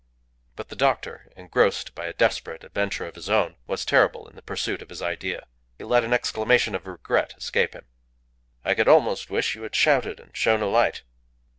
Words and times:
But 0.55 0.69
the 0.69 0.75
doctor, 0.75 1.31
engrossed 1.37 1.93
by 1.93 2.07
a 2.07 2.13
desperate 2.13 2.63
adventure 2.63 3.05
of 3.05 3.13
his 3.13 3.29
own, 3.29 3.55
was 3.67 3.85
terrible 3.85 4.27
in 4.27 4.35
the 4.35 4.41
pursuit 4.41 4.81
of 4.81 4.89
his 4.89 4.99
idea. 4.99 5.45
He 5.77 5.83
let 5.83 6.03
an 6.03 6.11
exclamation 6.11 6.73
of 6.73 6.87
regret 6.87 7.35
escape 7.37 7.75
him. 7.75 7.85
"I 8.65 8.73
could 8.73 8.87
almost 8.87 9.29
wish 9.29 9.53
you 9.53 9.61
had 9.61 9.75
shouted 9.75 10.19
and 10.19 10.35
shown 10.35 10.63
a 10.63 10.67
light." 10.67 11.03